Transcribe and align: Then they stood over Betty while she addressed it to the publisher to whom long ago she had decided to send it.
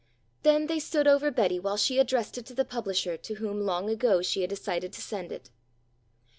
Then 0.41 0.65
they 0.65 0.79
stood 0.79 1.05
over 1.05 1.29
Betty 1.29 1.59
while 1.59 1.77
she 1.77 1.99
addressed 1.99 2.35
it 2.35 2.47
to 2.47 2.55
the 2.55 2.65
publisher 2.65 3.17
to 3.17 3.35
whom 3.35 3.61
long 3.61 3.87
ago 3.87 4.23
she 4.23 4.41
had 4.41 4.49
decided 4.49 4.93
to 4.93 5.01
send 5.03 5.31
it. 5.31 5.51